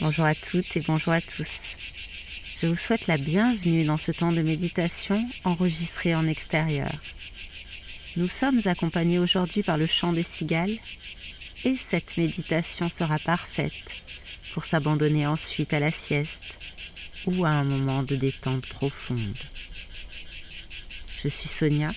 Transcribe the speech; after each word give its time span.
Bonjour 0.00 0.26
à 0.26 0.34
toutes 0.34 0.76
et 0.76 0.80
bonjour 0.86 1.12
à 1.12 1.20
tous. 1.20 1.76
Je 2.62 2.68
vous 2.68 2.76
souhaite 2.76 3.08
la 3.08 3.18
bienvenue 3.18 3.84
dans 3.84 3.96
ce 3.96 4.12
temps 4.12 4.30
de 4.30 4.42
méditation 4.42 5.18
enregistré 5.42 6.14
en 6.14 6.24
extérieur. 6.28 6.88
Nous 8.16 8.28
sommes 8.28 8.60
accompagnés 8.66 9.18
aujourd'hui 9.18 9.64
par 9.64 9.76
le 9.76 9.86
chant 9.86 10.12
des 10.12 10.22
cigales 10.22 10.70
et 11.64 11.74
cette 11.74 12.16
méditation 12.16 12.88
sera 12.88 13.18
parfaite 13.18 14.04
pour 14.54 14.64
s'abandonner 14.64 15.26
ensuite 15.26 15.74
à 15.74 15.80
la 15.80 15.90
sieste 15.90 16.56
ou 17.26 17.44
à 17.44 17.50
un 17.50 17.64
moment 17.64 18.04
de 18.04 18.14
détente 18.14 18.66
profonde. 18.74 19.36
Je 21.24 21.28
suis 21.28 21.48
Sonia 21.48 21.88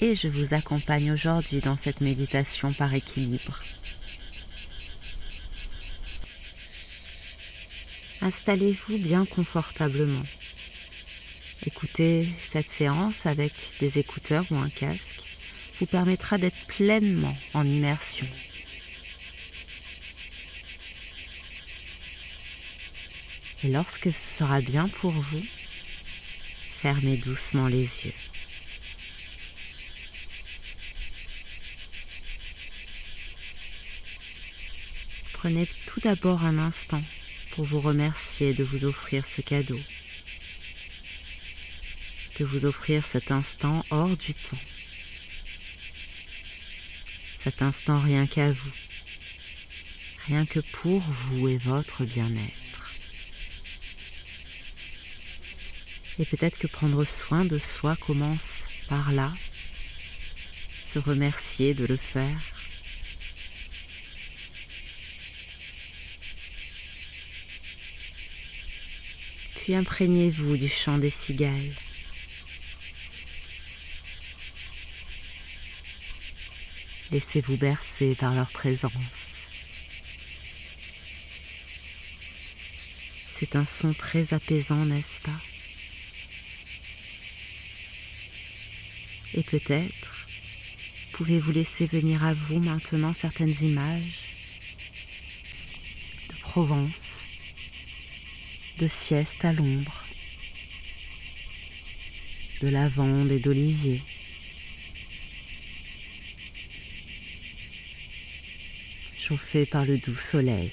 et 0.00 0.14
je 0.14 0.28
vous 0.28 0.54
accompagne 0.54 1.12
aujourd'hui 1.12 1.60
dans 1.60 1.76
cette 1.76 2.00
méditation 2.00 2.72
par 2.72 2.94
équilibre. 2.94 3.58
Installez-vous 8.24 8.96
bien 9.00 9.26
confortablement. 9.26 10.22
Écoutez 11.66 12.26
cette 12.38 12.70
séance 12.70 13.26
avec 13.26 13.52
des 13.80 13.98
écouteurs 13.98 14.46
ou 14.50 14.56
un 14.56 14.70
casque 14.70 15.20
vous 15.78 15.84
permettra 15.84 16.38
d'être 16.38 16.66
pleinement 16.66 17.36
en 17.52 17.66
immersion. 17.66 18.26
Et 23.64 23.68
lorsque 23.68 24.10
ce 24.10 24.38
sera 24.38 24.58
bien 24.62 24.88
pour 24.88 25.10
vous, 25.10 25.44
fermez 26.80 27.18
doucement 27.18 27.66
les 27.66 27.82
yeux. 27.82 28.14
Prenez 35.34 35.66
tout 35.66 36.00
d'abord 36.00 36.42
un 36.42 36.56
instant 36.56 37.02
pour 37.54 37.64
vous 37.64 37.80
remercier 37.80 38.52
de 38.52 38.64
vous 38.64 38.84
offrir 38.84 39.24
ce 39.24 39.40
cadeau, 39.40 39.78
de 42.40 42.44
vous 42.44 42.64
offrir 42.64 43.04
cet 43.04 43.30
instant 43.30 43.84
hors 43.90 44.16
du 44.16 44.34
temps, 44.34 44.58
cet 47.44 47.62
instant 47.62 47.96
rien 47.98 48.26
qu'à 48.26 48.50
vous, 48.50 48.72
rien 50.26 50.44
que 50.46 50.58
pour 50.58 51.00
vous 51.00 51.48
et 51.48 51.58
votre 51.58 52.04
bien-être. 52.04 52.84
Et 56.18 56.24
peut-être 56.24 56.58
que 56.58 56.66
prendre 56.66 57.04
soin 57.04 57.44
de 57.44 57.58
soi 57.58 57.94
commence 57.96 58.64
par 58.88 59.12
là, 59.12 59.32
se 60.92 60.98
remercier 60.98 61.74
de 61.74 61.86
le 61.86 61.96
faire, 61.96 62.38
puis 69.64 69.74
imprégnez-vous 69.74 70.58
du 70.58 70.68
chant 70.68 70.98
des 70.98 71.08
cigales. 71.08 71.50
Laissez-vous 77.10 77.56
bercer 77.56 78.14
par 78.16 78.34
leur 78.34 78.50
présence. 78.50 78.92
C'est 83.38 83.56
un 83.56 83.64
son 83.64 83.94
très 83.94 84.34
apaisant, 84.34 84.84
n'est-ce 84.84 85.20
pas 85.22 85.40
Et 89.32 89.42
peut-être 89.44 90.26
pouvez-vous 91.12 91.52
laisser 91.52 91.86
venir 91.86 92.22
à 92.22 92.34
vous 92.34 92.58
maintenant 92.58 93.14
certaines 93.14 93.56
images 93.62 94.20
de 96.28 96.40
Provence 96.40 97.03
sieste 98.88 99.44
à 99.44 99.52
l'ombre, 99.52 100.04
de 102.62 102.68
lavande 102.68 103.30
et 103.30 103.40
d'olivier. 103.40 104.00
chauffé 109.28 109.64
par 109.64 109.84
le 109.86 109.96
doux 109.96 110.14
soleil. 110.14 110.70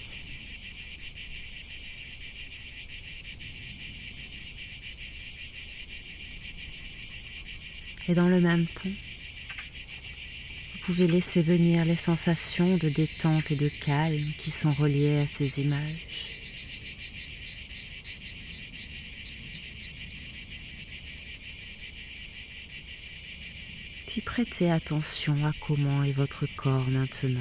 Et 8.09 8.13
dans 8.13 8.27
le 8.27 8.41
même 8.41 8.65
temps, 8.65 8.89
vous 10.73 10.79
pouvez 10.85 11.07
laisser 11.07 11.41
venir 11.43 11.85
les 11.85 11.95
sensations 11.95 12.77
de 12.77 12.89
détente 12.89 13.51
et 13.51 13.55
de 13.55 13.69
calme 13.85 14.31
qui 14.39 14.51
sont 14.51 14.71
reliées 14.71 15.19
à 15.19 15.25
ces 15.25 15.61
images. 15.61 16.10
Puis 24.11 24.19
prêtez 24.19 24.69
attention 24.69 25.33
à 25.45 25.51
comment 25.65 26.03
est 26.03 26.11
votre 26.11 26.45
corps 26.57 26.85
maintenant. 26.89 27.39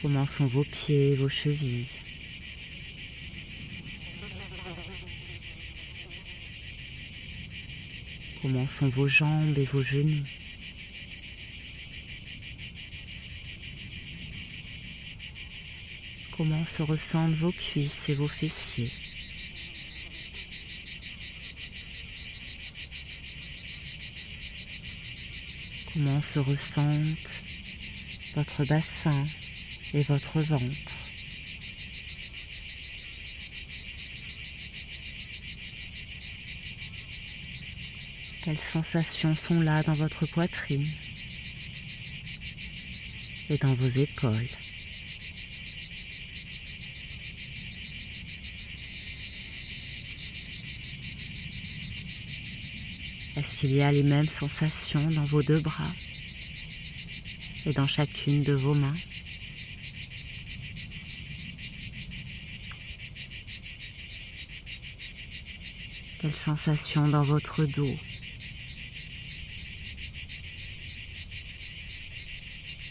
Comment 0.00 0.24
sont 0.28 0.46
vos 0.46 0.62
pieds, 0.62 1.16
vos 1.16 1.28
chevilles 1.28 1.86
Comment 8.42 8.64
sont 8.64 8.88
vos 8.90 9.08
jambes 9.08 9.58
et 9.58 9.64
vos 9.64 9.82
genoux 9.82 10.37
comment 16.38 16.64
se 16.64 16.82
ressentent 16.84 17.32
vos 17.32 17.50
cuisses 17.50 18.08
et 18.10 18.14
vos 18.14 18.28
fessiers. 18.28 18.92
Comment 25.92 26.22
se 26.22 26.38
ressentent 26.38 28.36
votre 28.36 28.64
bassin 28.66 29.26
et 29.94 30.02
votre 30.02 30.40
ventre. 30.42 30.92
Quelles 38.44 38.56
sensations 38.56 39.34
sont 39.34 39.60
là 39.62 39.82
dans 39.82 39.94
votre 39.94 40.24
poitrine 40.26 40.86
et 43.50 43.56
dans 43.56 43.74
vos 43.74 43.88
épaules. 43.88 44.67
Qu'il 53.58 53.72
y 53.72 53.82
a 53.82 53.90
les 53.90 54.04
mêmes 54.04 54.24
sensations 54.24 55.04
dans 55.10 55.24
vos 55.26 55.42
deux 55.42 55.58
bras 55.58 55.92
et 57.66 57.72
dans 57.72 57.88
chacune 57.88 58.44
de 58.44 58.52
vos 58.52 58.74
mains. 58.74 58.96
Quelles 66.20 66.30
sensations 66.30 67.08
dans 67.08 67.22
votre 67.22 67.64
dos. 67.64 67.96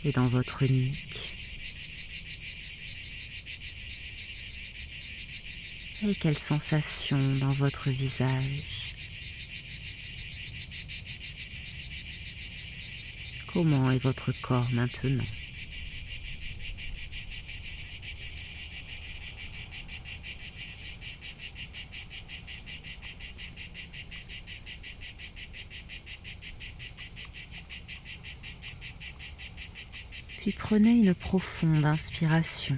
Et 0.03 0.11
dans 0.11 0.27
votre 0.27 0.65
nuque. 0.65 1.23
Et 6.09 6.15
quelles 6.15 6.37
sensations 6.37 7.35
dans 7.39 7.51
votre 7.51 7.89
visage 7.89 8.86
Comment 13.57 13.89
est 13.89 14.03
votre 14.03 14.31
corps 14.43 14.67
maintenant? 14.73 15.23
Puis 30.41 30.51
prenez 30.59 30.91
une 30.91 31.15
profonde 31.15 31.83
inspiration 31.83 32.77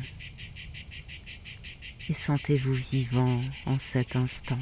et 2.10 2.14
sentez-vous 2.14 2.74
vivant 2.74 3.42
en 3.66 3.78
cet 3.78 4.16
instant. 4.16 4.58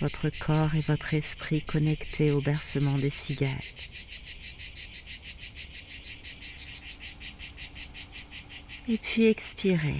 votre 0.00 0.28
corps 0.38 0.74
et 0.74 0.84
votre 0.88 1.14
esprit 1.14 1.62
connectés 1.62 2.30
au 2.30 2.40
bercement 2.40 2.96
des 2.98 3.10
cigales. 3.10 3.50
Et 8.88 8.98
puis 8.98 9.26
expirez 9.26 9.96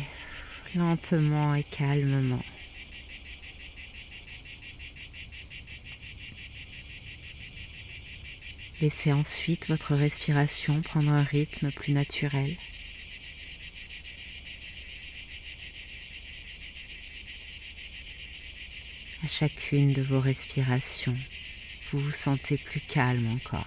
lentement 0.77 1.55
et 1.55 1.65
calmement. 1.65 2.43
Laissez 8.83 9.13
ensuite 9.13 9.69
votre 9.69 9.95
respiration 9.95 10.79
prendre 10.83 11.13
un 11.13 11.23
rythme 11.23 11.71
plus 11.73 11.95
naturel. 11.95 12.57
À 19.25 19.29
chacune 19.29 19.93
de 19.95 20.03
vos 20.03 20.21
respirations, 20.21 21.15
vous 21.91 21.99
vous 21.99 22.13
sentez 22.13 22.57
plus 22.59 22.81
calme 22.81 23.27
encore, 23.29 23.67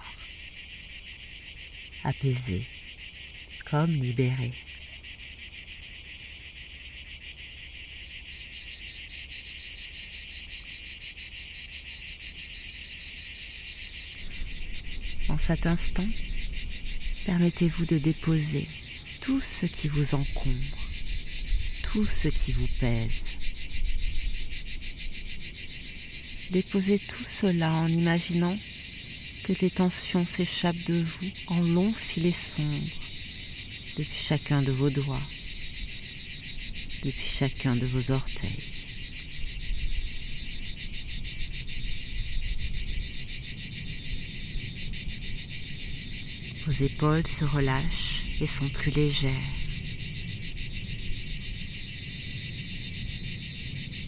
apaisé, 2.04 2.62
comme 3.64 3.90
libéré. 3.90 4.50
En 15.30 15.38
cet 15.38 15.66
instant, 15.66 16.06
permettez-vous 17.26 17.86
de 17.86 17.98
déposer 17.98 18.66
tout 19.20 19.40
ce 19.40 19.66
qui 19.66 19.88
vous 19.88 20.14
encombre, 20.14 20.78
tout 21.92 22.06
ce 22.06 22.28
qui 22.28 22.52
vous 22.52 22.68
pèse. 22.78 23.49
Déposez 26.50 26.98
tout 26.98 27.24
cela 27.28 27.72
en 27.72 27.86
imaginant 27.86 28.56
que 29.44 29.52
des 29.52 29.70
tensions 29.70 30.26
s'échappent 30.26 30.84
de 30.88 30.94
vous 30.94 31.30
en 31.46 31.60
longs 31.74 31.92
filets 31.92 32.32
sombres 32.32 32.74
depuis 33.96 34.26
chacun 34.28 34.60
de 34.62 34.72
vos 34.72 34.90
doigts, 34.90 35.26
depuis 37.04 37.30
chacun 37.38 37.76
de 37.76 37.86
vos 37.86 38.10
orteils. 38.10 38.56
Vos 46.66 46.84
épaules 46.84 47.26
se 47.26 47.44
relâchent 47.44 48.40
et 48.40 48.46
sont 48.46 48.68
plus 48.70 48.90
légères. 48.90 49.69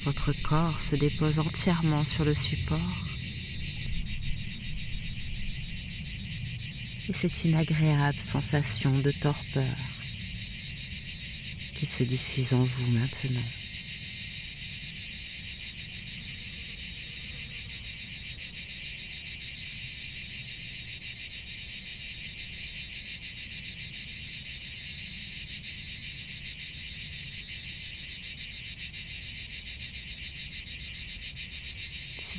Votre 0.05 0.33
corps 0.43 0.81
se 0.81 0.97
dépose 0.97 1.39
entièrement 1.39 2.03
sur 2.03 2.25
le 2.25 2.35
support. 2.35 2.79
Et 7.09 7.13
c'est 7.13 7.49
une 7.49 7.55
agréable 7.55 8.17
sensation 8.17 8.91
de 8.91 9.11
torpeur 9.13 9.77
qui 11.75 11.87
se 11.87 12.03
diffuse 12.03 12.53
en 12.55 12.63
vous 12.63 12.93
maintenant. 12.99 13.62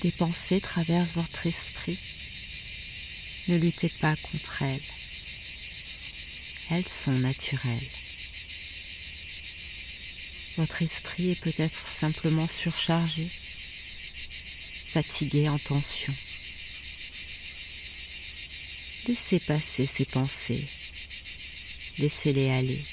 Des 0.04 0.12
pensées 0.12 0.60
traversent 0.60 1.14
votre 1.14 1.48
esprit, 1.48 1.98
ne 3.48 3.58
luttez 3.58 3.88
pas 4.02 4.14
contre 4.18 4.64
elles. 4.64 4.82
Elles 6.72 6.88
sont 6.88 7.18
naturelles. 7.20 7.90
Votre 10.58 10.82
esprit 10.82 11.32
est 11.32 11.42
peut-être 11.42 11.88
simplement 11.88 12.48
surchargé, 12.50 13.26
fatigué 14.88 15.48
en 15.48 15.58
tension. 15.58 16.14
Laissez 19.08 19.40
passer 19.40 19.90
ces 19.92 20.06
pensées, 20.06 20.68
laissez-les 22.00 22.50
aller. 22.50 22.84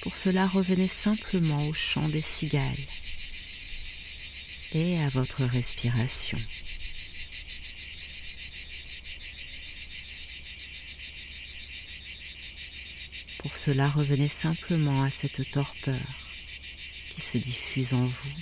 Pour 0.00 0.16
cela, 0.16 0.46
revenez 0.46 0.88
simplement 0.88 1.62
au 1.68 1.74
chant 1.74 2.08
des 2.08 2.22
cigales 2.22 2.86
et 4.74 4.98
à 5.00 5.08
votre 5.10 5.44
respiration. 5.44 6.38
Pour 13.38 13.56
cela, 13.56 13.88
revenez 13.88 14.28
simplement 14.28 15.02
à 15.02 15.10
cette 15.10 15.50
torpeur 15.52 15.94
qui 17.14 17.20
se 17.20 17.38
diffuse 17.38 17.94
en 17.94 18.04
vous 18.04 18.36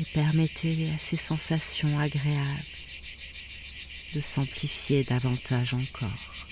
et 0.00 0.04
permettez 0.12 0.90
à 0.90 0.98
ces 0.98 1.16
sensations 1.16 1.98
agréables 2.00 2.64
de 4.14 4.20
s'amplifier 4.20 5.04
davantage 5.04 5.74
encore. 5.74 6.43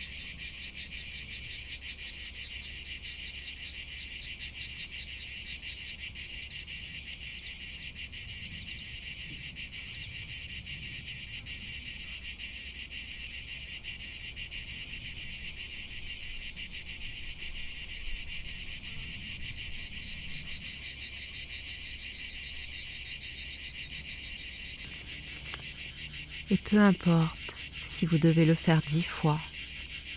Peu 26.73 26.81
importe 26.81 27.55
si 27.59 28.07
vous 28.07 28.17
devez 28.17 28.47
le 28.47 28.55
faire 28.55 28.81
dix 28.81 29.05
fois, 29.05 29.39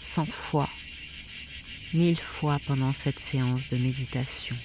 cent 0.06 0.24
fois, 0.24 0.70
mille 1.96 2.18
fois 2.18 2.58
pendant 2.66 2.94
cette 2.94 3.20
séance 3.20 3.72
de 3.72 3.78
méditation. 3.78 4.56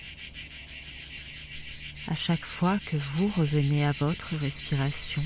À 2.07 2.15
chaque 2.15 2.45
fois 2.45 2.79
que 2.87 2.97
vous 2.97 3.33
revenez 3.37 3.85
à 3.85 3.91
votre 3.91 4.37
respiration, 4.37 5.23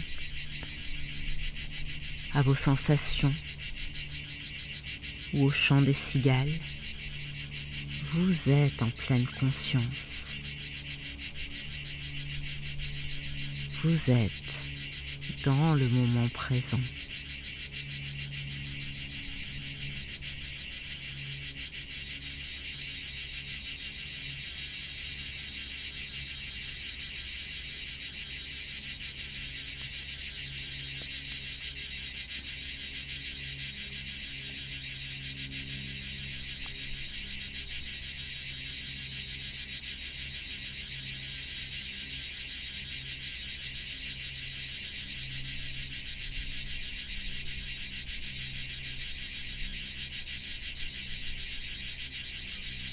à 2.32 2.42
vos 2.42 2.54
sensations 2.54 3.34
ou 5.34 5.44
au 5.44 5.50
chant 5.52 5.82
des 5.82 5.92
cigales, 5.92 6.48
vous 8.14 8.50
êtes 8.50 8.82
en 8.82 8.88
pleine 8.88 9.26
conscience. 9.38 10.08
Vous 13.82 14.10
êtes 14.10 14.43
dans 15.44 15.74
le 15.74 15.88
moment 15.88 16.28
présent. 16.32 16.93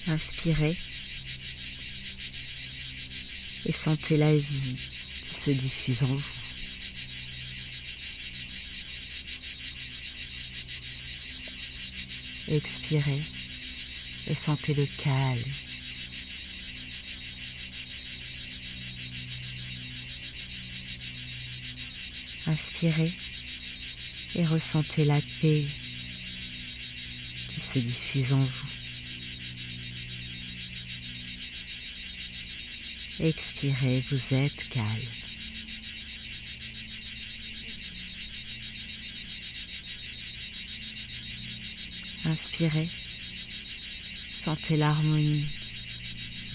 Inspirez 0.07 0.75
et 3.65 3.71
sentez 3.71 4.17
la 4.17 4.35
vie 4.35 4.73
qui 4.73 5.35
se 5.41 5.51
diffuse 5.51 6.03
en 6.03 6.07
vous. 6.07 6.41
Expirez 12.55 13.21
et 14.27 14.33
sentez 14.33 14.73
le 14.73 14.85
calme. 15.03 15.51
Inspirez 22.47 23.11
et 24.35 24.45
ressentez 24.45 25.05
la 25.05 25.19
paix 25.41 25.65
qui 27.49 27.59
se 27.59 27.79
diffuse 27.79 28.33
en 28.33 28.43
vous. 28.43 28.80
Expirez, 33.23 34.03
vous 34.09 34.33
êtes 34.33 34.69
calme. 34.69 34.87
Inspirez, 42.25 42.89
sentez 44.43 44.77
l'harmonie 44.77 45.45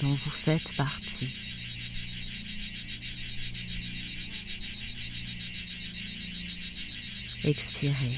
dont 0.01 0.13
vous 0.13 0.31
faites 0.31 0.69
partie. 0.77 1.29
Expirez, 7.45 8.17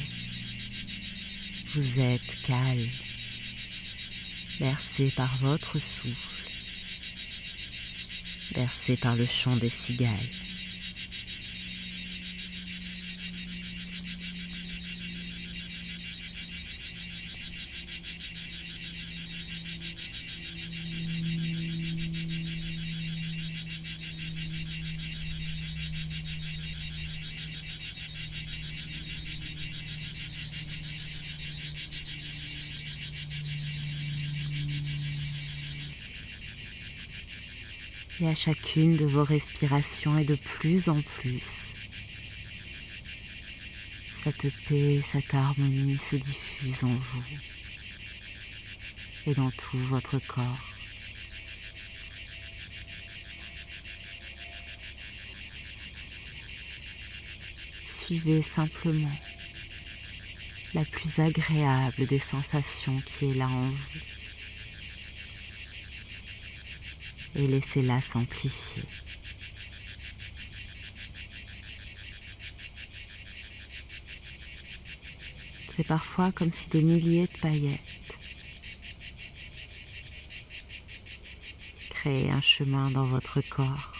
vous 1.75 2.01
êtes 2.01 2.41
calme, 2.47 2.89
bercé 4.59 5.11
par 5.11 5.37
votre 5.41 5.79
souffle 5.79 6.38
bercé 8.55 8.97
par 8.97 9.17
le 9.17 9.27
chant 9.27 9.55
des 9.57 9.69
cigales. 9.69 10.48
Et 38.21 38.27
à 38.27 38.35
chacune 38.35 38.97
de 38.97 39.07
vos 39.07 39.25
respirations 39.25 40.19
et 40.19 40.25
de 40.25 40.35
plus 40.35 40.89
en 40.89 41.01
plus. 41.01 41.43
Cette 44.25 44.69
paix, 44.69 45.01
cette 45.01 45.35
harmonie 45.35 45.97
se 45.97 46.17
diffuse 46.17 46.83
en 46.83 46.87
vous 46.87 47.23
et 49.27 49.35
dans 49.35 49.51
tout 49.51 49.79
votre 49.89 50.19
corps. 50.27 50.75
Suivez 57.95 58.43
simplement 58.43 59.17
la 60.75 60.85
plus 60.85 61.21
agréable 61.21 62.07
des 62.07 62.19
sensations 62.19 63.01
qui 63.07 63.27
est 63.27 63.35
là 63.35 63.47
en 63.47 63.69
vous. 63.69 64.18
Et 67.39 67.47
laissez-la 67.47 68.01
s'amplifier. 68.01 68.83
C'est 75.77 75.87
parfois 75.87 76.33
comme 76.33 76.53
si 76.53 76.69
des 76.71 76.83
milliers 76.83 77.29
de 77.29 77.39
paillettes 77.41 78.19
créaient 81.91 82.31
un 82.31 82.43
chemin 82.43 82.91
dans 82.91 83.05
votre 83.05 83.41
corps. 83.49 83.98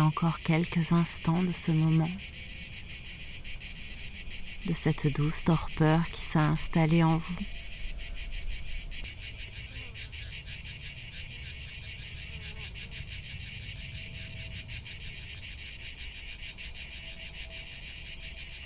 Encore 0.00 0.38
quelques 0.40 0.92
instants 0.92 1.42
de 1.42 1.52
ce 1.52 1.72
moment, 1.72 2.08
de 4.66 4.74
cette 4.74 5.16
douce 5.16 5.44
torpeur 5.44 6.00
qui 6.04 6.22
s'est 6.22 6.38
installée 6.38 7.02
en 7.02 7.18
vous. 7.18 7.44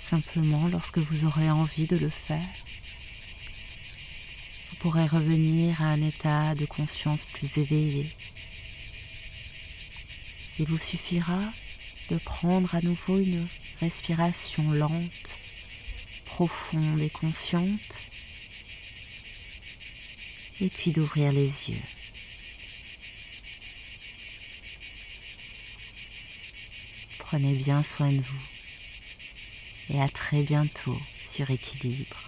Simplement, 0.09 0.67
lorsque 0.69 0.99
vous 0.99 1.25
aurez 1.25 1.49
envie 1.49 1.87
de 1.87 1.97
le 1.97 2.09
faire, 2.09 2.37
vous 4.69 4.75
pourrez 4.81 5.07
revenir 5.07 5.81
à 5.81 5.85
un 5.87 6.01
état 6.01 6.55
de 6.55 6.65
conscience 6.65 7.25
plus 7.33 7.57
éveillé 7.57 8.05
il 10.59 10.65
vous 10.65 10.77
suffira 10.77 11.39
de 12.11 12.17
prendre 12.17 12.75
à 12.75 12.81
nouveau 12.81 13.17
une 13.17 13.45
respiration 13.79 14.71
lente, 14.73 15.27
profonde 16.25 17.01
et 17.01 17.09
consciente, 17.09 17.93
et 20.61 20.69
puis 20.69 20.91
d'ouvrir 20.91 21.31
les 21.31 21.47
yeux. 21.47 21.81
Prenez 27.19 27.55
bien 27.55 27.81
soin 27.83 28.11
de 28.11 28.21
vous 28.21 28.53
et 29.89 30.01
à 30.01 30.07
très 30.07 30.43
bientôt 30.43 30.97
sur 31.33 31.49
équilibre. 31.49 32.22